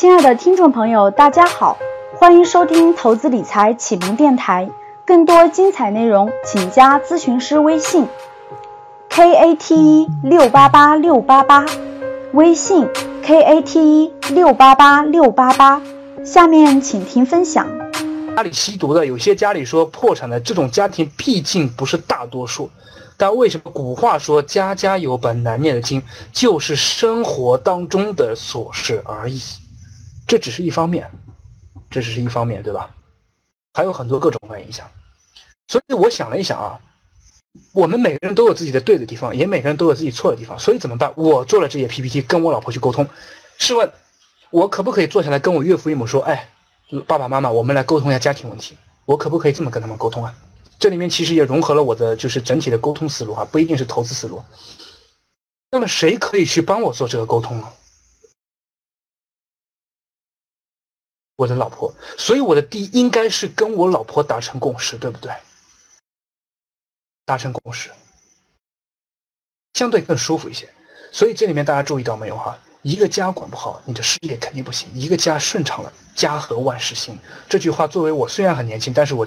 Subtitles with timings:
[0.00, 1.76] 亲爱的听众朋友，大家好，
[2.20, 4.70] 欢迎收听投资理财启蒙电台。
[5.04, 8.06] 更多精彩内容，请加咨询师微信
[9.08, 11.66] ：k a t e 六八八六八八，
[12.32, 12.86] 微信
[13.24, 15.82] k a t e 六八八六八八。
[16.24, 17.66] 下面请听分享。
[18.36, 22.70] 家里吸毒的，有些家里说破产的，这种家庭毕竟不是大多数。
[23.16, 26.00] 但为什么古话说家家有本难念的经，
[26.32, 29.40] 就是生活当中的琐事而已。
[30.28, 31.10] 这只是一方面，
[31.90, 32.94] 这只是一方面，对吧？
[33.72, 34.88] 还有很多各种各样影响。
[35.66, 36.78] 所以我想了一想啊，
[37.72, 40.58] 我们每个人都有自己的对的地方，也每个人都有自己错的地方。
[40.58, 41.12] 所以怎么办？
[41.16, 43.08] 我做了这些 PPT，跟我老婆去沟通。
[43.58, 43.90] 试问，
[44.50, 46.50] 我可不可以坐下来跟我岳父岳母说，哎，
[47.06, 48.76] 爸爸妈妈，我们来沟通一下家庭问题？
[49.06, 50.34] 我可不可以这么跟他们沟通啊？
[50.78, 54.42] 这里面其实也融合了我的就是整体的沟通思路啊，不一定是投资思路。
[55.70, 57.68] 那么谁可以去帮我做这个沟通呢？
[61.38, 65.32] 我的老婆，所以我的第一应该是跟我老婆达成共识，对不对？
[67.24, 67.90] 达成共识，
[69.74, 70.68] 相对更舒服一些。
[71.12, 72.58] 所以这里面大家注意到没有哈？
[72.82, 77.16] 一个家管不好，你的事业肯定不行；一个家顺畅了，家和万事兴。
[77.48, 79.24] 这句话作为我虽然很年轻，但是我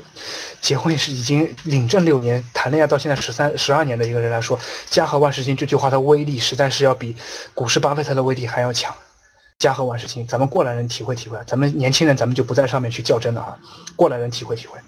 [0.60, 7.16] 结婚是已经领证六年，谈恋爱到现在十三十二年的一个人来说，家和万事兴这句话的威力实在是要比
[7.54, 8.94] 股市巴菲特的威力还要强。
[9.62, 13.56] 家和万事兴，咱们过来人体会体会，咱们年轻人咱们就不在上面去较真了啊！
[13.96, 14.80] 过来人体会体会。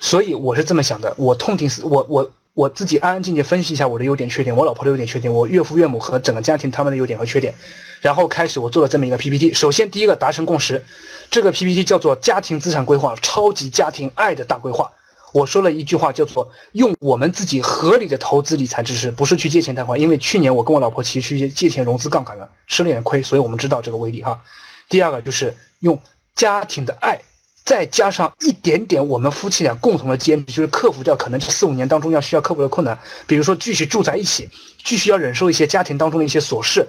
[0.00, 7.54] 所以我是这么想的，我痛定思，我我我自己安安静静分析一下我的优点缺点，我老婆的优点缺点，我岳父岳母和整个家庭他们的优点和缺点，
[8.00, 9.52] 然后开始我做了这么一个 PPT。
[9.52, 10.82] 首先第一个达成共识，
[11.30, 14.90] 这个 PPT 叫做家庭资产规划，超级家庭爱的大规划。
[15.32, 20.00] 我说了一句话，叫做用我们自己合理的投资理财知识，不是去借钱贷款。
[20.00, 24.42] 因为去年我跟我老婆其实去借钱融资杠杆了，吃了点亏，所以我们知道这个威力哈。
[24.88, 26.00] 第二个就是用
[26.34, 27.20] 家庭的爱，
[27.64, 34.48] 再加上一点点我们夫妻俩共同的坚持，就是克服掉可能这四五年当中要需要克服的困难，比如说继续住在一起，
[34.82, 36.88] 继续要忍受一些家庭当中的一些琐事，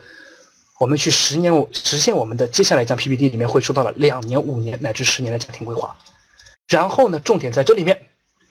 [0.79, 5.93] 我们去十年实现我们的接下来一张 PPT 里面会说到了两年、五年乃至十年的家庭规划。
[6.69, 8.08] 然后呢，重点在这里面。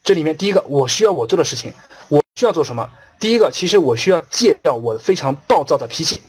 [0.09, 1.71] 这里面第一个，我需要我做的事情，
[2.09, 2.91] 我需要做什么？
[3.21, 6.23] 第一个，其实我需要戒掉我非常暴躁的脾气，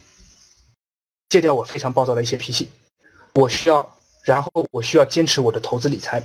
[1.30, 2.70] 戒掉我非常暴躁的一些脾气。
[3.36, 3.96] 我需要，
[4.26, 6.22] 然后我需要坚持我的投资理财，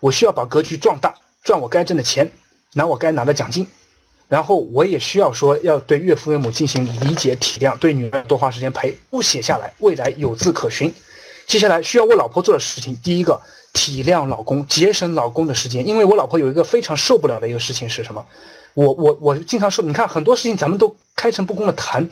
[0.00, 2.30] 我需要把格局壮大，赚我该挣的钱，
[2.74, 3.66] 拿我该拿的奖金。
[4.28, 10.92] 然后我也需要说，要对岳父岳母进行理解体谅，对女儿多花时间陪，不写下来，未来有字可循。
[11.46, 13.40] 接下来需要我老婆做的事情，第一个。
[13.74, 18.22] 体谅老公，节省老公的时间，因为我老婆有一个非常受不了的一个事情是什么？
[18.74, 22.06] 我我我经常说，你看很多事情咱们都开诚布公的谈，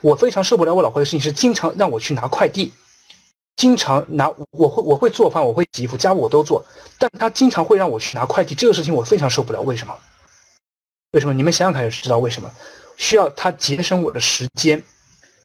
[0.00, 2.72] 我非常受不了我老婆的事情是经常让我去拿快递，
[3.56, 6.64] 经常拿我会我会做饭，我会洗衣服，家务我都做，
[6.98, 9.60] 但她经常会让我去拿快递，这个事情我非常受不了。
[9.60, 9.94] 为什么？
[11.10, 11.34] 为什么？
[11.34, 12.50] 你们想想看就知道为什么？
[12.96, 14.82] 需要她节省我的时间，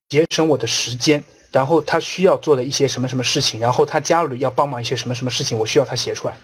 [0.08, 1.22] 节省我的时间。
[1.58, 6.38] 然后他需要做的一些什么什么事情，然后他家里要帮忙一些什么什么事情，我需要他写出来，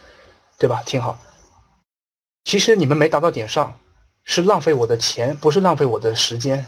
[0.58, 0.82] 对吧？
[0.88, 1.20] 挺好。
[2.46, 3.78] 其实你们没达到点上，
[4.24, 6.66] 是浪费我的钱，不是浪费我的时间，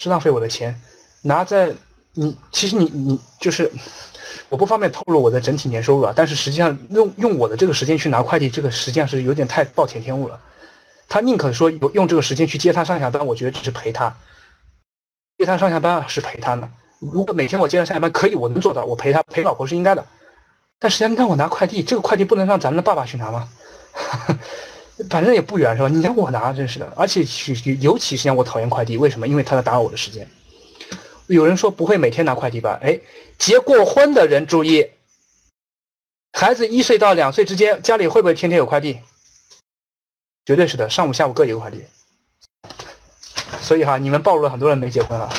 [0.00, 0.78] 是浪费我的钱。
[1.22, 1.72] 拿在
[2.12, 3.72] 你，其实你你就是，
[4.50, 10.38] 我不方便透露我的整体年收入啊，但是实际上用用我的这个时间去拿快递，这个实际上是有点太暴殄天物了。
[11.08, 14.14] 他宁可说用用这个时间去接他上下班，我觉得只是陪他，
[15.38, 16.70] 接他上下班是陪他呢。
[17.00, 20.06] 如果每天我接他上下班，可以，我能做到，我陪他陪老婆是应该的。
[20.78, 23.48] 但实际上，让我拿快递，这个快递不能让咱们的爸爸去拿吗？
[25.08, 25.88] 反正也不远，是吧？
[25.88, 26.92] 你让我拿，真是的。
[26.94, 27.24] 而且，
[27.80, 29.26] 尤其是让我讨厌快递，为什么？
[29.26, 30.28] 因为他在打扰我的时间。
[31.26, 32.78] 有人说不会每天拿快递吧？
[32.82, 33.00] 哎，
[33.38, 34.90] 结过婚的人注意，
[36.32, 38.98] 孩子一岁到两岁之间，家里会不会天天有快递？
[40.44, 41.84] 绝对是的，上午下午各一个快递。
[43.62, 45.32] 所以哈，你们暴露了很多人没结婚了。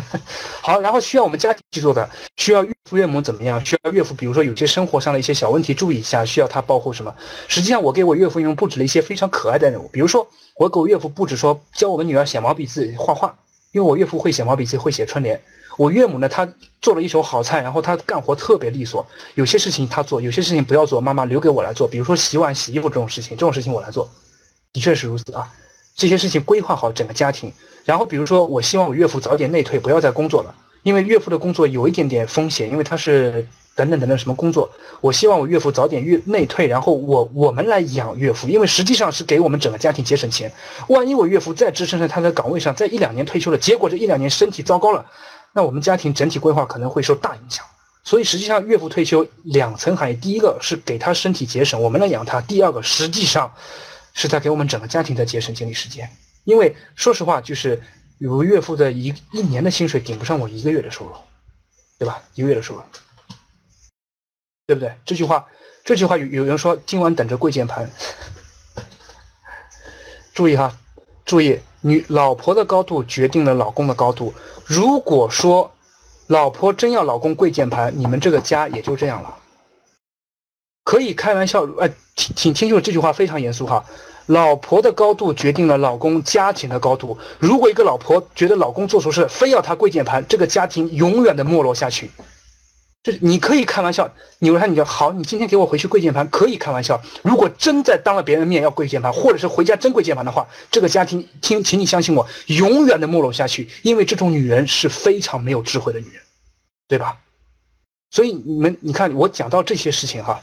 [0.62, 3.64] 好，然后需要我们家庭去做的，需要岳父岳母怎么样？
[3.64, 7.14] 需要岳父，比如说有些生活上的一些小问题注意一下，需要他保护什么？
[7.46, 10.26] 实际上，我给我岳父岳母布置了一些非常可爱的任务，比如说
[10.56, 13.36] 我给我岳父布置说教我们女儿写毛笔字画画，
[13.72, 15.40] 因为我岳父会写毛笔字，会写春联。
[15.76, 16.48] 我岳母呢，她
[16.82, 19.06] 做了一手好菜，然后她干活特别利索，
[19.36, 21.86] 有些事情她做，有些事情不要做，妈妈留给我来做。
[21.86, 24.10] 比如说洗碗、洗衣服这种事情，这种事情我来做，
[24.72, 25.48] 的确是如此啊。
[25.98, 27.52] 这些事情规划好整个家庭。
[27.84, 34.70] 然后，比如说，我希望我岳父早点内退，不要再工作了，因为岳父的工作有一点点风险，因为他是等等等等什么工作。
[35.00, 40.52] 我希望我岳父早点内退，然后我我们来养岳父，因为实际上是给我们整个家庭节省钱。
[40.88, 45.04] 万一我岳父再支撑在他的岗位上，在一两年退休了，结果这一两年身体糟糕了，
[45.52, 47.64] 那我们家庭整体规划可能会受大影响。
[48.04, 53.50] 所以实际上岳父退休两层含义，第一个是给他身体节省，我们来养他；第二个实际上
[54.18, 56.10] 是在给我们整个家庭在节省精力时间。
[56.42, 57.80] 因为说实话，就是
[58.18, 61.12] 有个岳父的一一年的薪水顶不上我一个月的收入，
[61.98, 62.20] 对吧？
[62.34, 62.82] 一个月的收入，
[64.66, 64.92] 对不对？
[65.04, 65.46] 这句话，
[65.84, 67.88] 这句话有有人说今晚等着跪键盘，
[70.34, 70.76] 注意哈，
[71.24, 71.60] 注意。
[71.80, 74.34] 女老婆的高度决定了老公的高度。
[74.66, 75.72] 如果说
[76.26, 79.38] 老婆真要老公跪键盘，你们这个家也就这样了。
[80.88, 83.84] 可以开玩笑，哎，听听清楚这句话非常严肃哈。
[84.24, 87.18] 老婆的高度决定了老公家庭的高度。
[87.38, 92.10] 如果一个老婆觉得老公做错事，非要他跪键盘，这个家庭永远的没落下去。
[93.02, 96.98] 就是你可以开玩笑，你说你就好，你今天给我回去跪键盘，可以开玩笑。
[97.20, 103.68] 如果真在当了别人面要跪键盘，或者是回家真跪键盘的话，这个家庭听，请你相信我，永远的没落下去。
[103.82, 106.22] 因为这种女人是非常没有智慧的女人，
[106.88, 107.18] 对吧？
[108.10, 110.40] 所以你们，你看我讲到这些事情哈，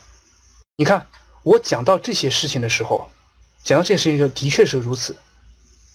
[0.77, 1.07] 你看
[1.44, 3.10] 我讲到这些事情的时候，
[3.63, 5.16] 讲到这些事情就的确是如此，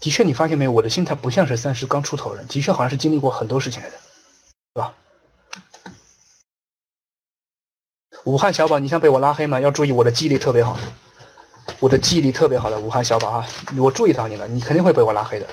[0.00, 3.96] 的确你发现没有，我的心态不像是三十刚出头人，的确好像是经历过很多事情来的，
[4.74, 4.94] 对吧？
[8.24, 9.60] 武汉小宝，你想被我拉黑吗？
[9.60, 10.78] 要注意，我的记忆力特别好，
[11.78, 15.46] 我的记忆力特别好的武汉小宝啊，我注意到你了，你肯定会被我拉黑的。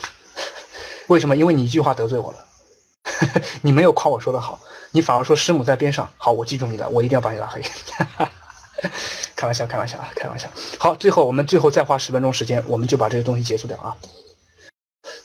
[1.07, 1.35] 为什么？
[1.35, 2.45] 因为你一句话得罪我了，
[3.61, 4.59] 你没有夸我说的好，
[4.91, 6.09] 你反而说师母在边上。
[6.17, 7.61] 好，我记住你了，我一定要把你拉黑。
[9.35, 10.49] 开玩笑，开玩笑啊，开玩笑。
[10.77, 13.95] 好，最后我们最后再花十分钟时间，我们就把这个东西结束掉啊。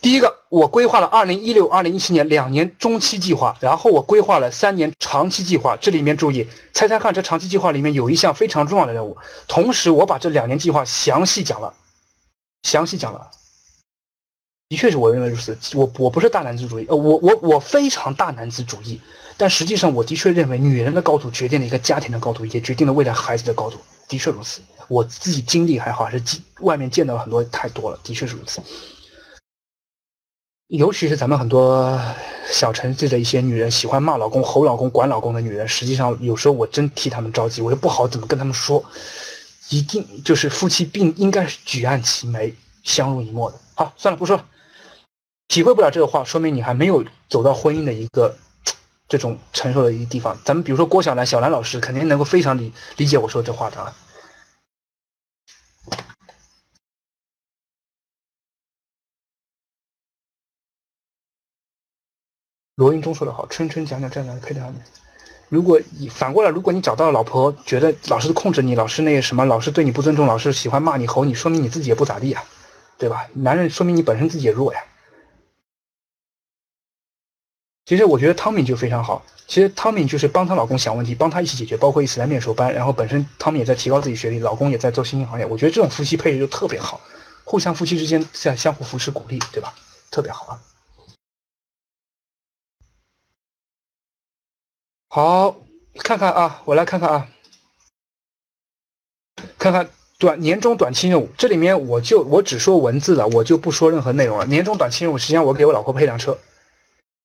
[0.00, 5.76] 第一个，我规划了二零一六、二零一七年两年中期计划，然后我规划了三年长期计划。
[5.80, 9.16] 这里面注意，猜猜看，这长期计划里面有一项非常重要的任务。
[9.48, 11.74] 同时，我把这两年计划详细讲了，
[12.62, 13.30] 详细讲了。
[14.68, 15.58] 的确是我认为如此。
[15.74, 19.00] 我我不是大男子主义，呃，我我我非常大男子主义，
[19.36, 23.78] 但实际上我的确认为，女人的高度决定了一个家庭的高度，也决定了未来孩子的高度。
[24.08, 24.60] 的确如此。
[24.88, 28.60] 我自己经历还好，还是经外面见到很多太多了，的确是如此。
[30.66, 31.98] 尤其是咱们很多
[32.50, 38.84] 小城市的一些女人，喜欢骂老公、吼老公、管老公的女人，实际上有时候我真替他们着急，我又不好怎么跟他们说。
[39.68, 43.58] 一定就是夫妻并应该是举案齐眉、相濡以沫的。
[43.74, 44.44] 好，算了，不说了。
[45.48, 48.36] 体会不了这个话，说明你还没有走到婚姻的一个
[49.12, 50.34] 这种承受的一个地方。
[50.42, 53.94] 咱们比如说郭晓兰，小兰老师肯定能够非常理理解我说这话的啊。
[62.76, 64.82] 罗云中说的好，春春讲讲这样的配套面。
[65.50, 72.42] 如果你反过来，如果你找到了老婆，觉得老是控制你，老是那个什么，老是对你不尊重，老是喜欢骂你、吼你，说明你自己也不咋地啊，
[72.96, 73.28] 对吧？
[73.34, 74.82] 男人说明你本身自己也弱呀。
[77.84, 85.44] 其实我觉得汤米就非常好，其实汤米就是帮她老公想问题，帮他一起解决，包括一起来面授班，然后本身汤米也在提高自己学历，老公也在做新兴行业。
[85.44, 87.00] 我觉得这种夫妻配置就特别好，
[87.44, 89.74] 互相夫妻之间在相互扶持鼓励，对吧？
[90.10, 90.60] 特别好啊。
[95.08, 95.56] 好，
[95.98, 97.28] 看看啊，我来看看啊，
[99.58, 104.46] 看看短年终短期任务，这里面我就我只说文字了，我就不说任何内容了。
[104.46, 106.38] 年终短期任务，实际上我给我老婆配辆车。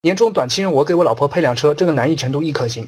[0.08, 2.88] 年终短期任务，我给我老婆配辆车，这个难易程度一颗星，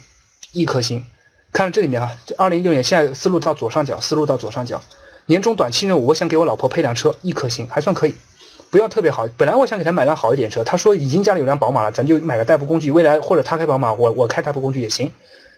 [0.54, 1.06] 一颗星。
[1.51, 4.81] 看这里面啊，这二零一六年现在思路到左上角，思路到左上角。
[5.26, 8.16] 年终短期任务，我想给我老婆配辆车，一颗星，还算可以。
[8.71, 15.11] 不要特别好，本来我想给她买辆好一点车，她说已经家里有辆宝马了，咱就买个代步工具，未来或者她开宝马，我我开代步工具也行，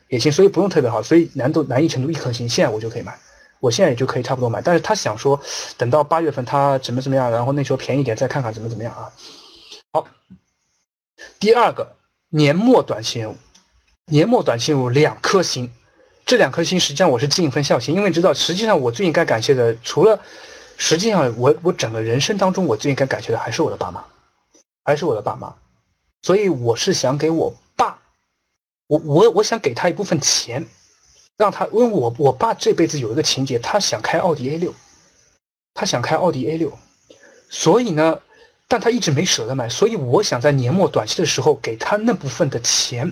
[0.10, 3.16] 也行，所以不用特别好，所以难度难易程度一颗星，现在我就可以买，
[3.60, 5.40] 我现在也就可以差不多买，但是她想说
[5.78, 9.12] 等到八月份她怎么怎么样，然后那时候便宜点再看看怎么怎么样啊。
[9.94, 10.08] 好，
[11.40, 11.96] 第二个
[12.30, 13.38] 年末短期任务，
[14.06, 15.72] 年末短期任务两颗星，
[16.26, 20.20] 这两颗星实际上我是尽一份孝心，因为知道实际上我最应该感谢的除了。
[20.78, 24.04] 实际上，我我整个人生当中，我最应该感谢的还是我的爸妈，
[24.84, 25.54] 还是我的爸妈。
[26.24, 28.00] 所以我是想给我爸，
[28.88, 30.66] 我我我想给他一部分钱，
[31.38, 34.74] 让他，因为我我爸这辈子有一个情节，他想开奥迪 A 六，
[35.76, 36.76] 他想开奥迪 A 六，
[37.52, 38.20] 所以呢，
[38.72, 43.12] 但他一直没舍得买，所以我想在年末短期的时候给他那部分的钱。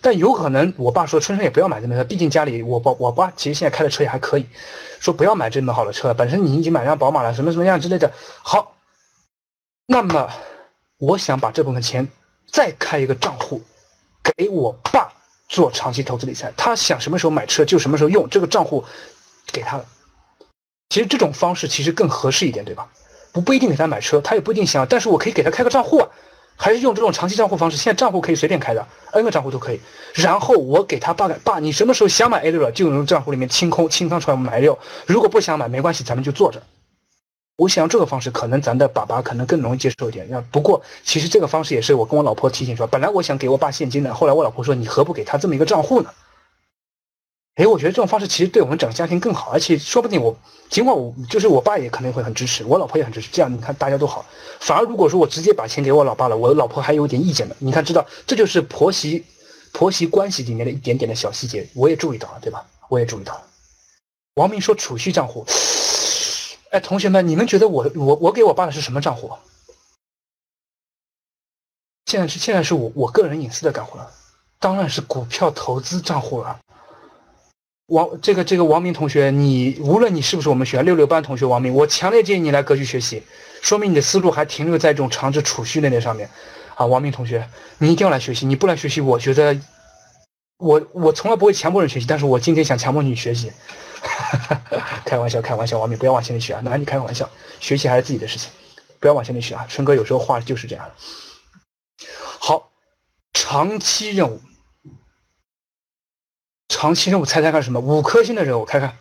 [0.00, 4.44] 但有可能，我爸说春春也不要买这么车，毕竟家里我爸我爸其实现在开的车也还可以，
[4.98, 8.12] 说不要买这么好的车，本身你已经买辆宝马了，什么什么样之类的。
[8.42, 8.74] 好，
[9.86, 10.28] 那么
[10.98, 12.08] 我想把这部分钱
[12.50, 13.62] 再开一个账户，
[14.36, 15.12] 给我爸
[15.48, 18.84] 做长期投资理财，他想什么时候买车就什么时候用这个账户
[19.52, 19.86] 给他了。
[20.88, 22.90] 其实这种方式其实更合适一点，对吧？
[23.32, 26.08] 不不一定给他买车，他也不一定想，但是我可以给他开个账户啊。
[26.62, 27.76] 还是用这种长期账户方式？
[27.78, 29.80] 现在账户可以随便开的，N 个账户都可以。
[30.12, 34.78] 然后我给他爸爸，你什么时候想买 A 六了，就用账户里面清空清仓出来买 A 六。
[35.06, 36.62] 如果不想买，没关系，咱们就坐着。
[37.56, 40.26] 我想这个方式，可能咱的爸爸可能更容易接受一点。
[40.28, 46.10] 那不过，其实这个方式也是我跟我老婆提醒说，本来我想给我爸现金的，后来我老婆说，你何不给他这么一个账户呢？
[47.56, 50.34] 哎，我觉得这种方式其实对我们整个家庭更好，而且说不定我，
[50.70, 54.24] 尽管我就是我爸也可能会很支持，我老婆也很支持，这样你看大家都好。
[54.60, 57.56] 反而如果说我直接把钱给我老爸了，我老婆还有点意见的。
[57.58, 59.24] 你看，知道这就是婆媳
[59.72, 62.64] 婆媳关系里面的一点点的小细节，我也注意到了，对吧？
[62.88, 63.42] 我也注意到了。
[64.34, 65.44] 王明说储蓄账户，
[66.70, 69.30] 哎，同学们，你们觉得我我我给我爸的是什么账户？
[72.06, 74.10] 现在是现在是我我个人隐私的账户了，
[74.58, 76.58] 当然是股票投资账户了。
[77.90, 83.20] 王这个这个王明同学，你无论你是不是我们学校六六班同学，王明，我强烈建议你来格局学习，
[83.62, 86.30] 说明你的思路还停留在这种长期储蓄那点上面，
[86.76, 87.44] 啊，王明同学，
[87.78, 89.58] 你一定要来学习，你不来学习，我觉得，
[90.58, 93.50] 我我从来不会强迫人学习，但是我今天想强迫你学习，
[95.04, 97.28] 开玩笑开玩笑，王明不要往心里去啊，拿你开玩笑，
[97.58, 98.52] 学习还是自己的事情，
[99.00, 100.88] 不要往心里去啊，春哥有时候话就是这样。
[102.38, 102.70] 好，
[103.34, 104.40] 长期任务。
[106.70, 107.80] 长期任务，猜猜看什么？
[107.80, 108.96] 五颗星的任务，看看，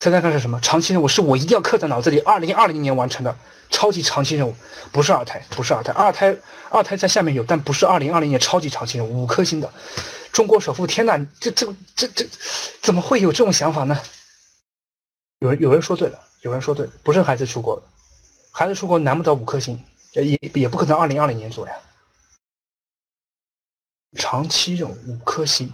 [0.00, 0.60] 猜猜看是什么？
[0.60, 3.34] 长期任务是我一定要刻在脑子里，二零二零年完成的
[3.70, 4.54] 超级长期任务，
[4.90, 6.36] 不是二胎，不是二胎，二胎
[6.68, 9.72] 二胎在下面有，但不是二零二零年超级长期任务，五颗星的
[10.32, 12.26] 中国首富，天哪，这这这这
[12.82, 13.96] 怎么会有这种想法呢？
[15.38, 17.80] 有人有人说对了，有人说对，不是孩子出国，
[18.50, 19.80] 孩子出国难不倒五颗星，
[20.14, 21.74] 也也不可能二零二零年做呀。
[24.16, 25.72] 长期任务五颗星。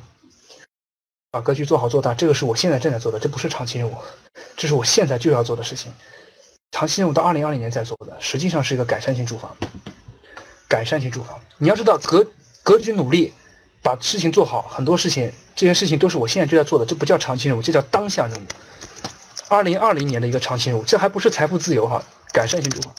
[1.35, 3.97] 把格局做好做大，这个是我现在正在做的，这不是长期任务，
[4.57, 5.93] 这是我现在就要做的事情。
[6.71, 9.51] 长期任务到二零二零年再做的，实际上是一个改善性住房。
[10.69, 12.25] 改善性住房，你要知道格
[12.63, 13.33] 格局努力
[13.83, 18.43] 把事情做好，很多事情这些事情都是我现在就在做的，这不叫长期任务，这叫当下任务。
[19.49, 22.01] 二零二零年的一个长期任务，这还不是财富自由哈，
[22.33, 22.95] 改善性住房。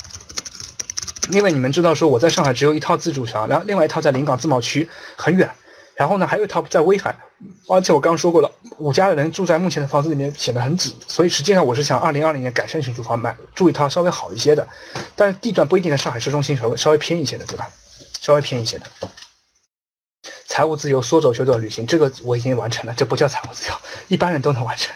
[1.32, 5.50] 因为你们知道说我在上海只有一套自住房，然后另外一套在临港自贸区很远。
[5.96, 7.16] 然后呢，还有一套在威海，
[7.70, 14.68] 而且我刚刚说过了，我家的人住在目前的房子里面显得很挤，所以实际上我是想二零二零年改善型住房买住一套稍微好一些的，
[15.16, 17.70] 但是地段不一定在上海市中心，稍微稍微偏一些的，对吧？
[18.20, 18.86] 稍微偏一些的。
[20.48, 23.76] 财务自由，说走就走的旅行，这个我已经完成了，这不叫财务自由，
[24.10, 24.94] 一般人都能完成。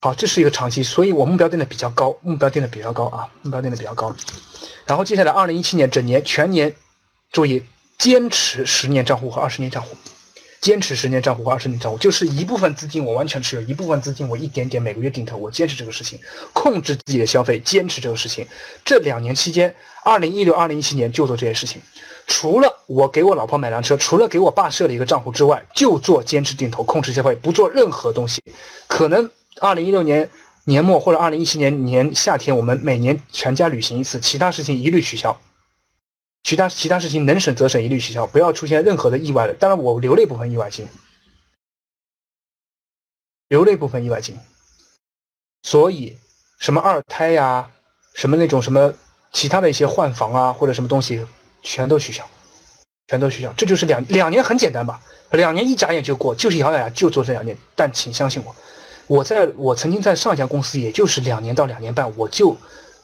[0.00, 4.14] 好，这是一个长期，所以我目标定的比较高，目标定的比较高啊，目标定的比较高。
[4.84, 6.74] 然后接下来二零一七年整年全年，
[7.32, 7.64] 注意。
[7.98, 9.96] 坚持十年账户和二十年账户，
[10.60, 16.18] 坚持十年账户和二十年账户，就是一部分资金我完全持有，一部分资金我一点点每个月定投，我坚持这个事情，
[16.52, 18.46] 控制自己的消费，坚持这个事情。
[18.84, 19.74] 这两年期间，
[20.04, 21.80] 二零一六、二零一七年就做这些事情。
[22.26, 28.42] 除了我给我老婆买辆车，除了给我爸设了一个账户之外，就做坚持定投，控制消费，不做任何东西。
[28.88, 30.28] 可能二零一六年
[30.64, 35.38] 年末或者二零一七年年夏天，我们每年全家旅行一次，其他事情一律取消。
[36.46, 39.54] 其他其他事情能省则省，一律取消，不要出现任何的意外的。
[39.54, 40.86] 当然，我留了一部分意外金，
[43.48, 44.38] 留了一部分意外金。
[45.64, 46.16] 所以，
[46.60, 47.68] 什么二胎呀，
[48.14, 48.94] 什么那种什么
[49.32, 51.26] 其他的一些换房啊，或者什么东西，
[51.64, 52.24] 全都取消，
[53.08, 53.52] 全都取消。
[53.56, 55.02] 这就是两两年很简单吧？
[55.32, 57.58] 两年一眨眼就过，就是咬咬牙就做这两年。
[57.74, 58.54] 但请相信我，
[59.08, 62.56] 我在我曾经在上一家公司，也就是两年到两年半，我就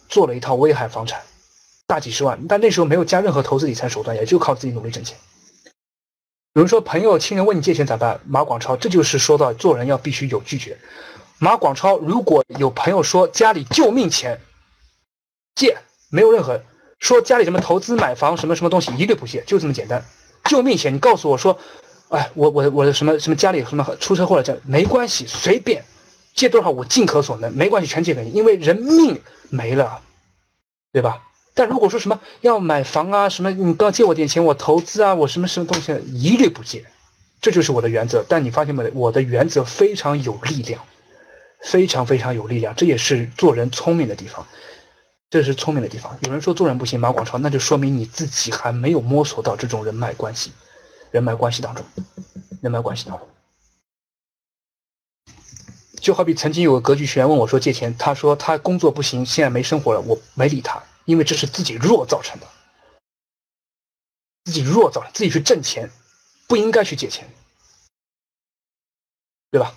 [0.09, 1.21] 做了一套威海房产。
[1.93, 5.15] 大几十万，但那时候没有加任何投资理财手段，也就靠自己努力挣钱。
[6.55, 8.19] 有人说朋友、亲人问你借钱咋办？
[8.27, 10.79] 马广超，这就是说到做人要必须有拒绝。
[11.39, 14.41] 马广超，如果有朋友说家里救命钱
[15.55, 15.77] 借，
[16.09, 16.59] 没有任何
[16.99, 20.03] 说家里什么投资买房什么什么东西一律不借，就这么简单。
[20.45, 21.59] 救命钱，你告诉我说，
[22.09, 25.85] 哎，我我我的什么什么家里什么出车祸了这没关系，随便
[26.35, 29.21] 借多少我尽可所能，没关系，全借给你，因为人命
[29.51, 30.01] 没了，
[30.91, 31.21] 对吧？
[31.55, 36.85] 但如果说什么要买房啊，什么你刚借我点钱，我投资啊，我什么什么东西一律不借，
[37.41, 38.25] 这就是我的原则。
[38.29, 38.91] 但你发现没？
[38.95, 40.83] 我的原则非常有力量，
[41.63, 44.47] 非常非常有力量，这也是做人聪明的地方，
[45.29, 46.17] 这是聪明的地方。
[46.23, 50.53] 有人说做人不行，马广超，那就说明你自己还没有摸索到这种人脉关系，
[51.11, 51.85] 人脉关系当中，
[52.63, 53.29] 人脉关系当中。
[56.01, 60.83] 就好比曾经有个格局学员问我说借钱，他说他工作不行，现在没生活了，我没理他。
[61.05, 62.47] 因为这是自己弱造成的，
[64.45, 65.91] 自己弱造，自己去挣钱，
[66.47, 67.29] 不应该去借钱，
[69.51, 69.75] 对吧？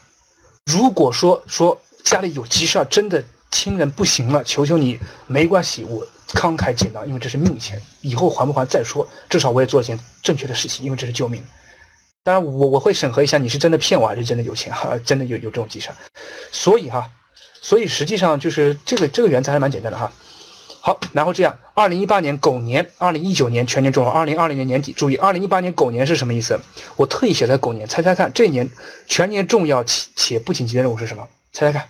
[0.65, 11.45] 如果说说家里有急事儿，真的亲人不行了，求求你，没关系，我慷慨解囊，因为这是命钱，以后还不还再说，至少我也做了件正确的事情，因为这是救命。
[12.23, 15.95] 当然，我我会审核一下你是真的骗我还是真的有钱哈，真的有有这种急事儿。
[16.51, 17.11] 所以哈，
[17.61, 20.11] 所以实际上就是这个这个原则还蛮简单的哈。
[20.85, 26.59] 好，然后这样，二零一八年狗年，二零一九年全年中，二零二零年年底，注意，二零一八年狗年是什么意思？
[26.95, 28.69] 我特意写在狗年，猜猜看，这年
[29.07, 31.27] 全年重要且且不紧急的任务是什么？
[31.51, 31.89] 猜猜看，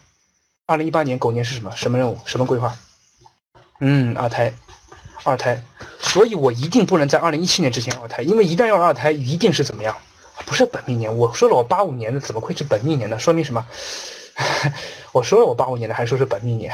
[0.66, 1.70] 二零一八年狗年是什么？
[1.76, 2.18] 什么任务？
[2.24, 2.74] 什么规划？
[3.82, 4.54] 嗯，二胎，
[5.26, 5.62] 二胎。
[6.00, 9.94] 所以我一定不能在二零一七年之前二胎，因为一旦要二胎，一定是怎么样？
[10.46, 13.20] 不是本命年，我说了我八五年的，怎么会是本命年呢？
[13.20, 13.68] 说明什么？
[15.12, 16.74] 我说了我八五年的，还说是本命年，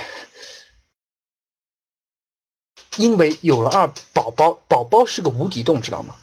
[3.02, 6.14] 因为有了二宝宝，宝宝是个无底洞，知道吗？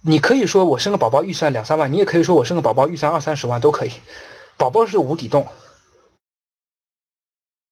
[0.00, 3.92] 你可以说我生个宝宝预算两三万，你也可以说我生个宝宝预算二三十万都可以，
[4.56, 5.46] 宝宝是无底洞，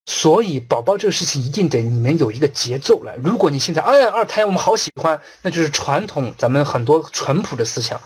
[0.05, 3.15] 所以宝宝这个事情一定得你们有一个节奏来。
[3.23, 7.99] 如果你现在哎呀二胎我们好喜欢，那就是传统咱们很多淳朴的思想。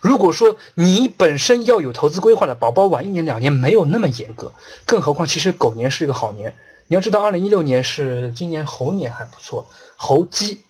[0.00, 4.52] 如果说你本身要有投资规划的，宝宝晚一年两年没有那么严格，
[4.84, 6.54] 更何况其实狗年是一个好年。
[6.86, 10.60] 你要知道，二零一六年是今年猴年还不错，猴鸡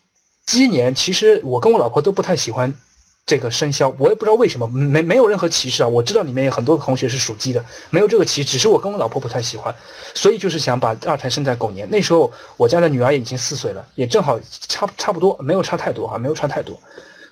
[0.46, 2.72] 鸡年其实我跟我老婆都不太喜欢
[3.26, 5.88] 这个生肖，我也不知道为什么，没没有任何歧视啊。
[5.88, 9.74] 我知道里面有很多同学是属鸡的，没有这个歧，只是我跟我老婆不太喜欢，
[10.14, 11.88] 所以就是想把二胎生在狗年。
[11.90, 16.78] 那时候我家的女儿已经四岁了，也正好差差不多，没有差太多啊，没有差太多。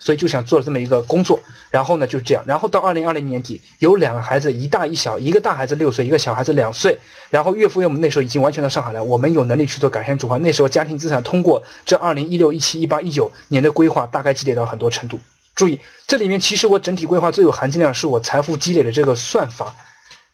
[0.04, 1.38] 所以就想做这么一个工作，
[1.70, 6.98] 然后呢就是这样，然后到二零二零年底有两个孩子，一大一小，一个大孩子六岁，一个小孩子两岁，
[7.30, 15.20] 然后岳父岳母那时候已经完全到上海了，我们有能力去做改善主化，那时候家庭资产通过这二零一六一七一八一九年的规划，大概积累到很多程度。
[15.54, 15.78] 注意，
[16.08, 19.72] 这里面其实我整体规划最有含金量是我财富积累的这个算法，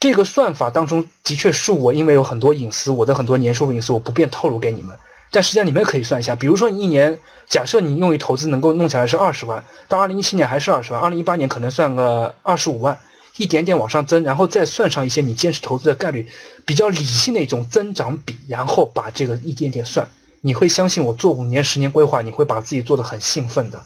[0.00, 4.96] 这个算法当中的确是我因为有很多隐私，我的很多年收入隐私我不便透露给你们。
[5.30, 12.98] 但实际上你们可以算一下，比如说你一年，假设你用于投资能够弄起来是二十万，到二零一七年还是二十万，二零一八年可能算个二十五万，
[13.36, 16.28] 一点点往上增，然后再算上一些你坚持投资的概率，
[16.64, 20.08] 比较理性的一种增长比，然后把这个一点点算，
[20.40, 23.82] 你会相信我做五年、十年规划，你会把自己做的很兴奋的，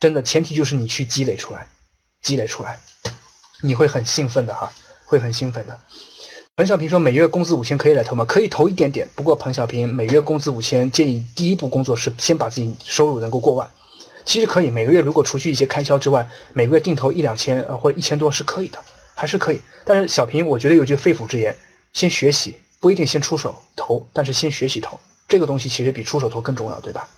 [0.00, 1.66] 真的，前提就是你去积累出来，
[2.22, 2.78] 积累出来，
[3.62, 4.72] 你会很兴奋的哈，
[5.04, 5.78] 会很兴奋的。
[6.58, 8.24] 彭小平说：“每月工资五千可以来投吗？
[8.24, 9.08] 可以投一点点。
[9.14, 13.70] 不过彭小平每月工资五千，建议第一步工作是先把自己收入能够过万。
[14.24, 19.60] 其实可以，每个月如果除去一些开销之外，每个月定投一两千，呃或者一千多是可以的，还是可以。
[19.84, 21.56] 但是小平，我觉得有句肺腑之言：
[21.92, 27.08] 先学习，不一定先出手投，但是先学习投这个东西，其实比出手投更重要，对吧？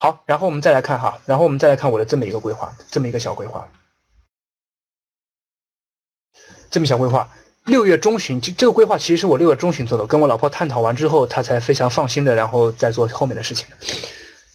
[0.00, 3.66] 好，然后我们再来看哈，然后我们再来看我的这么一个规划，这么一个小规划，
[6.68, 7.26] 这么小规划。”
[7.68, 13.66] 六月中旬，这这个规划其实是我六月中旬做的，跟我老婆探讨完之后，她才非常放心的，然后再做后面的事情。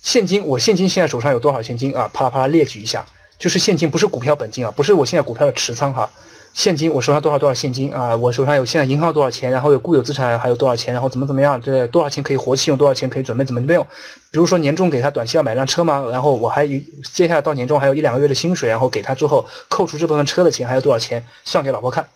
[0.01, 2.09] 现金，我现金现在手上有多少现金啊？
[2.11, 3.05] 啪啦啪啦列举一下，
[3.37, 6.09] 就是现金，不是股票本金啊，不是我现在股票的持仓哈。
[6.55, 8.15] 现金，我手上多少多少现金啊？
[8.15, 13.85] 我手上有现在银行多少钱，然后有固有资产还有多少钱，然后怎么怎么样，这多少钱可以活期用，多少钱可以准备怎么用？
[14.31, 16.67] 比如说年终给他短期要买辆车嘛，然后我还
[17.13, 22.07] 接下来到年终还有一两个月的薪水，然后给他之后扣除这部分车的钱还有多少钱，算给老婆看。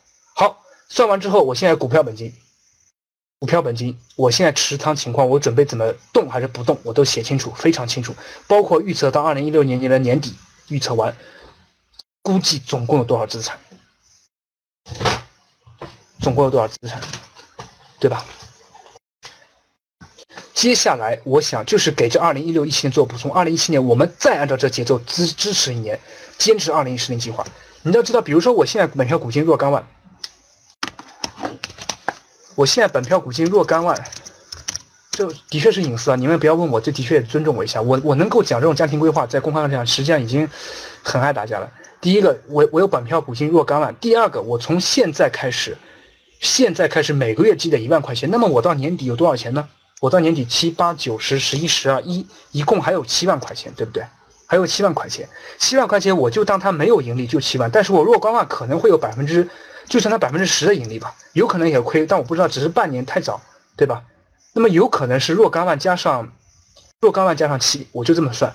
[0.89, 2.33] 算完之后，我现在股票本金，
[3.39, 8.15] 股票本金，我现在持仓情况，我准备怎么动还是不动，我都写清楚，非常清楚。
[8.47, 10.33] 包括预测到二零一六年年的年底，
[10.69, 11.15] 预测完，
[12.21, 13.59] 估计总共有多少资产，
[16.21, 17.01] 总共有多少资产，
[17.99, 18.25] 对吧？
[20.53, 25.99] 接下来我想就是给这二零一六一七年做补充，二零一七年我们再按照这节奏支支持一年，
[26.37, 27.45] 坚持二零一十年计划。
[27.83, 29.85] 你要知道，比如说我现在本票股金若干万。
[32.57, 33.95] 我现在本票股金若干万，
[35.11, 36.15] 这的确是隐私啊！
[36.15, 37.79] 你们不要问我，这的确尊重我一下。
[37.79, 40.49] 我我能够讲这种家庭规划，在公开上讲，实际上已经
[41.03, 41.71] 很爱大家了。
[42.01, 45.77] 第一个，我我有本票股金若干万；第二个，我从现在开始，
[46.39, 48.27] 现在开始每个月积累一万块钱。
[48.31, 49.67] 那么我到年底有多少钱呢？
[50.01, 54.03] 我到年底七八九十十一十二一，一共还有七万块钱，对不对？
[54.47, 57.69] 还有七万块钱，七万块钱我就当它没有盈利，就七万。
[57.69, 59.47] 但是我若干万可能会有百分之。
[59.87, 63.41] 就算它百分之十的盈利吧，有可能也亏，但我不知道，只是半年太早，
[63.75, 64.03] 对吧？
[64.53, 66.31] 那么有可能是若干万加上
[66.99, 68.53] 若干万加上七，我就这么算，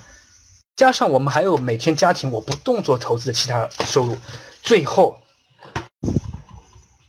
[0.76, 4.16] 加上我们还有每天家庭我不动作投资的其他收入，
[4.62, 5.16] 最后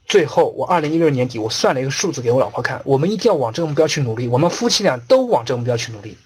[0.05, 6.17] 最后我二零一六年底我算了一个数字给我老婆看，我们一定要往这个目标去努力，我们夫妻俩都往这个目标去努力。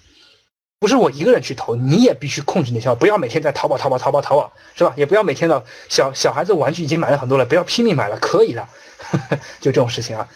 [0.80, 4.92] 不是我一个人去投，你也必须控制你的消费，不要每天在淘宝、淘宝、淘宝、淘宝，是吧？
[4.96, 8.68] 也不要每天的小小孩子玩具已经买了很多了，不要拼命买了，可以了，
[9.60, 10.28] 就这种事情啊。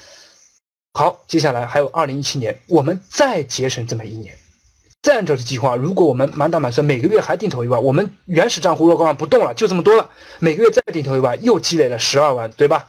[0.94, 4.34] 好，接下来还有二零一七年，我们再节省这么一年，
[5.02, 12.88] 再按照这计划，如果我们满打满算每个月还定投一万，我们原始账户若干万不动了，就这么多了，每个月再定投一万，又积累了十二万，对吧？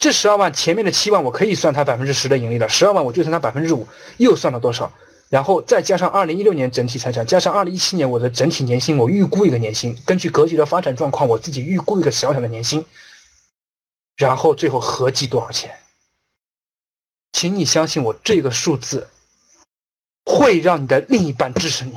[0.00, 4.92] 这十二万前面的七万我可以算它百分之十的盈利了，十二万我就算它百分之五，又算了多少？
[5.28, 12.84] 然后再加上二零一六年整体财产，加上二零一七年我的整体年薪，我预估一个年薪，根据格局的发展状况，我自己预估一个小小的年薪，
[14.16, 15.74] 然后最后合计多少钱？
[17.32, 19.08] 请你相信我，这个数字。
[20.30, 21.96] 会让你的另一半支持你。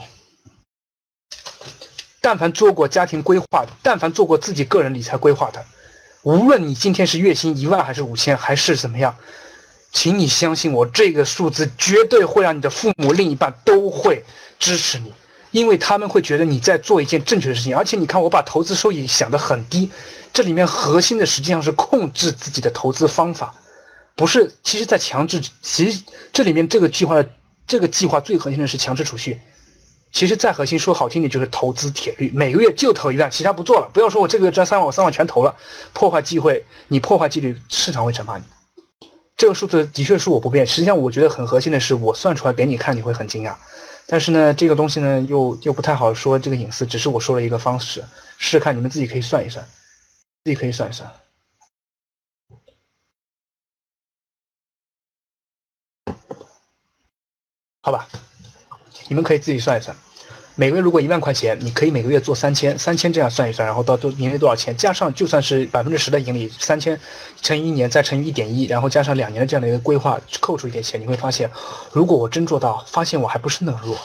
[2.22, 5.65] 但凡做过家庭规划，但凡做过自己个人理财规划的，
[6.22, 9.17] 无论你今天是月薪一万还是五千还是怎么样，
[9.91, 14.23] 请你相信我，这个数字绝对会让你的父母、另一半都会
[14.58, 15.13] 支持你，
[15.51, 17.75] 因为他们会觉得你在做一件正确的事情。
[17.75, 19.91] 而且你看，我把投资收益想得很低，
[20.32, 23.54] 这里面核心的实际上是控制自己的投资方法，
[24.15, 24.54] 不是。
[24.63, 26.01] 其实，在强制，其实
[26.32, 27.30] 这里面这个计划的。
[27.67, 29.39] 这个计划最核心的是强制储蓄，
[30.12, 33.89] 其实再核心说好听点就是投资铁律，每个月就投一万，其他不做了。
[33.93, 35.56] 不要说我这个月赚三万，我三万全投了，
[35.93, 38.43] 破坏机会，你破坏纪律，市场会惩罚你。
[39.41, 43.56] 这个数字的确是我不变，实际上我觉得很核心的是我算出来给你看，你会很惊讶。
[44.06, 48.01] 但是呢，这个东西呢又又不太好说这个隐私，只是我说了一个方式，
[48.38, 49.67] 试试看，你们自己可以算一算，
[50.43, 51.12] 自己可以算一算。
[57.82, 58.08] 好吧，
[59.10, 59.97] 你们可以自己算一算，
[60.55, 66.99] 每个月如果一万块钱，你可以每个月做三千，三千这样算一算，然后到多盈利多少钱，加上就算是百分之十的盈利，三千
[67.41, 71.49] 乘以一年再乘以一点一，然后加上两年的这样的一个规划，扣除一点钱，你会发现，
[71.93, 73.97] 如果我真做到，发现我还不是那么弱。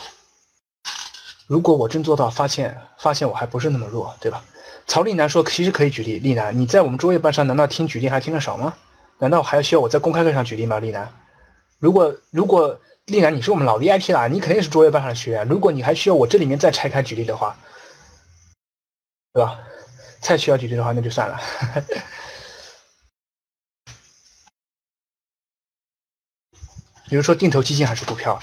[1.48, 4.42] 如果我真做到，发现发现我还不是那么弱，对吧？
[4.86, 8.72] 曹丽楠说，其实可以举例，丽楠，你在我们卓越班上难道听举例还听得少吗？
[9.18, 10.78] 难道还要需要我在公开课上举例吗？
[10.78, 11.12] 丽楠，
[11.80, 12.78] 如果如果。
[13.06, 15.46] 丽然，你是我们老 VIP 啦，你肯定是卓越班上的学员。
[15.46, 17.56] 如果你还需要我这里面再拆开举例的话，
[19.32, 19.60] 对吧？
[20.20, 21.40] 再需要举例的话，那就算了。
[27.08, 28.40] 比如说定投基金还是股票，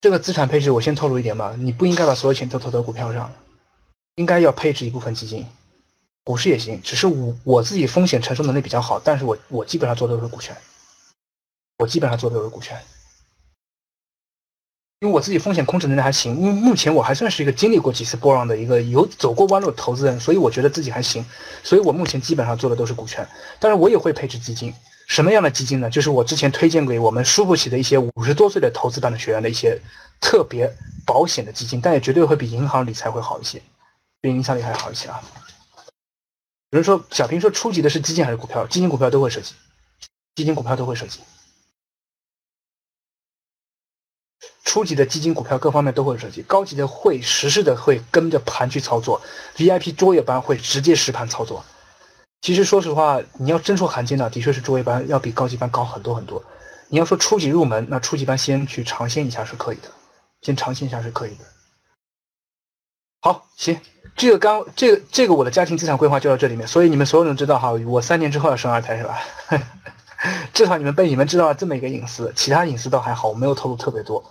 [0.00, 3.32] 这个资产配置我先透露一点吧，你不应该把所有钱都投到股票上，
[4.16, 5.46] 应该要配置一部分基金，
[6.24, 6.82] 股市也行。
[6.82, 10.56] 只是我我自己风险承受能力比较好，但是我我基本上做的都是股权，
[11.78, 12.76] 我基本上做的都是股权。
[15.00, 21.24] 因为我自己风险控制能力还行，因为目前我还算是一个经历过几次波浪的一个有走过弯路的投资人，所以我觉得自己还行，
[21.62, 23.26] 所以我目前基本上做的都是股权，
[23.60, 24.74] 但是我也会配置基金，
[25.06, 25.88] 什么样的基金呢？
[25.88, 29.80] 就是我之前推荐给我们输不起的一些五十多岁的投资班的学员的一些
[30.20, 30.68] 特别
[31.06, 33.62] 保险的基金，但也绝对会比银行理财会好一些，
[34.20, 35.22] 比银行理财好一些啊。
[36.70, 38.66] 有人说小平说初级的是基金还是股票？
[38.66, 39.54] 基金股票都会涉及，
[40.34, 41.20] 基金股票都会涉及。
[44.68, 49.18] 初级的基金、股票各方面都会涉及，高级的会实时的会跟着盘去操作
[49.56, 51.64] ，VIP 卓越班会直接实盘操作。
[52.42, 56.44] 其实说实话，你要真说含金量，的确是卓越班要比高级班高很多很多。
[56.88, 59.88] 你要说初级入门，那初级班先去尝鲜一下是可以的，
[60.42, 61.44] 先尝鲜一下是可以的。
[63.22, 63.80] 好，行，
[64.16, 69.18] 这个刚这个这个我的家庭资产规划就到这里面，所以你们所有人知道哈，我三年之后要生二胎是吧？
[70.52, 74.22] 至少你们被你们知道了这么一个隐私，其他隐私倒还好，我没有透露特别多。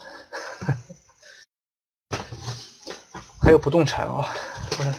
[3.41, 4.25] 还有不动产哦，
[4.71, 4.93] 不是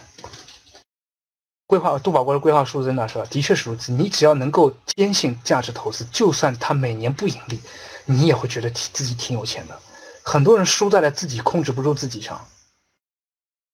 [1.67, 3.25] 规划杜宝国的规划数字呢是吧？
[3.29, 3.91] 的确是如此。
[3.91, 7.59] 你只要能够坚信价值投资，就算它每年不盈利，
[8.05, 9.79] 你也会觉得自己挺有钱的。
[10.23, 12.43] 很多人输在了自己控制不住自己上，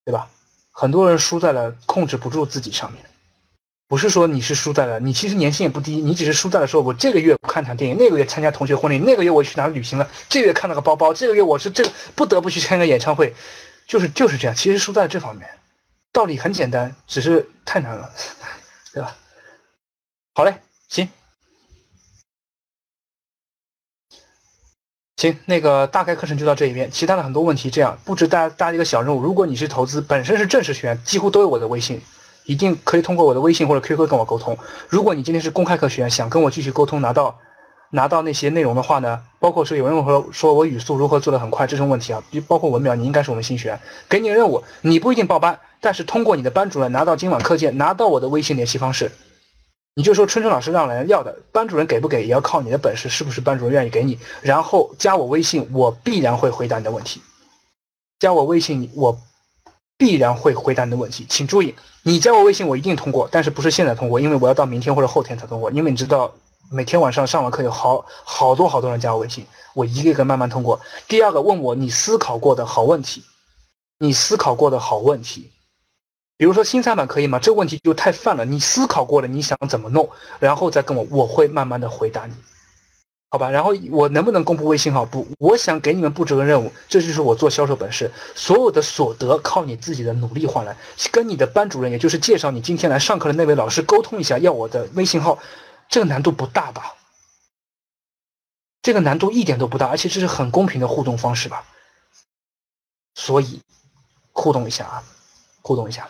[0.04, 0.30] 对吧？
[0.72, 3.06] 很多人输在了控制不住自己上面。
[3.88, 13.36] 不是说你是输在了，你其实年薪也不低，你只是输在了说，我这个月看场电影，那个月参加同学婚礼，那个月我去哪旅行了，这个月看了个包包，这个月我是这个不得不去参加演唱会，
[13.86, 15.48] 就是就是这样，其实输在了这方面，
[16.12, 18.12] 道理很简单，只是太难了，
[18.92, 19.16] 对吧？
[20.34, 20.56] 好嘞，
[20.90, 21.08] 行，
[25.18, 32.02] 行，那个大概课程就到这一边，其他的很多问题这样布置大家大家一个小任务，如果你是投资本身是正式学员，几乎都有我的微信。
[32.46, 34.58] 一定可以通过我的微信或者 QQ 跟我沟通。
[34.88, 37.38] 如果你今天是公开课学员，想跟我继续沟通，拿到
[37.92, 43.80] 拿到那些内容的话呢，包括说有人说说我语速如何做的很快这种问题啊，包括文淼，你应该是我们新学员，
[44.10, 49.12] 给你任务，你不一定报班，但是通过你的班主任拿到今晚课件，拿到我的微信联系方式，
[49.96, 54.20] 你就说春春老师让人要的，班主任给不给也要靠你的本事，是不是班主任愿意给你？
[54.42, 57.22] 然后加我微信，我必然会回答你的问题。
[58.20, 59.18] 加我微信，我。
[59.98, 65.72] 必然会回答你的问题，请注意，你加我微信，我一定通过，但是不是现在通过，因为我要到明天或者后天才通过。
[65.72, 66.34] 因为你知道，
[66.72, 70.80] 每天晚上上完课有好好多好多人加我微信，我一个一个慢慢通过。
[71.08, 73.24] 第二个问我你思考过的好问题，
[74.00, 75.52] 你思考过的好问题，
[76.38, 77.40] 比如说新三板可以吗？
[77.40, 82.34] 这个问题就太泛了，你思考过了，你想怎么弄，然后再跟我，我会慢慢的回答你。
[83.36, 85.04] 好吧，然后我能不能公布微信号？
[85.04, 88.10] 不，我想给你们布置个任务，这就是我做销售本事。
[88.34, 90.78] 所有的所得靠你自己的努力换来，
[91.12, 95.38] 跟你的班主任，也就是介绍你今天来上课的那位老师沟通一下，要我的微信号，
[95.90, 96.96] 这个难度不大吧？
[98.82, 101.66] 这个难度一点都不大，而且这是很公平的互动方式吧？
[103.16, 103.60] 所以，
[104.32, 105.04] 互动一下啊，
[105.62, 106.08] 互动一下，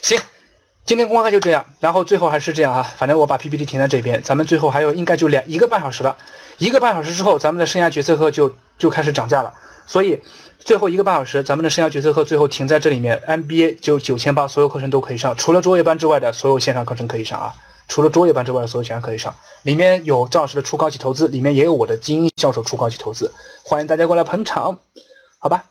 [0.00, 0.16] 行。
[0.84, 6.16] 今天公开课就这样，然后最后还是这样啊，反正我把 PPT 停在这边，咱们最后还有应该就两一个半小时了，
[6.58, 9.54] 一个半小时之后，咱们的生涯决策课就就开始涨价了，
[9.86, 10.20] 所以
[10.58, 17.54] 最后一个半小时，咱们的生涯决策课最后停在这里面，MBA 就九千八，所有课程都可以上，除了卓越班之外的所有线上课程可以上啊，
[17.86, 24.80] 除了卓越班之外的所有线上可以上，里面有赵老师的初高级投资，里面也有我的精英销售初高级投资，欢迎大家过来捧场，
[25.38, 25.64] 好吧。